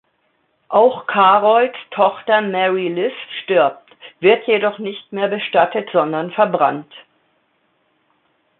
Auch 0.67 1.05
Carols 1.05 1.75
Tochter 1.91 2.41
Mary 2.41 2.87
Liz 2.87 3.13
stirbt, 3.43 3.87
wird 4.19 4.47
jedoch 4.47 4.79
nicht 4.79 5.11
mehr 5.13 5.27
bestattet, 5.27 5.89
sondern 5.93 6.31
verbrannt. 6.31 6.91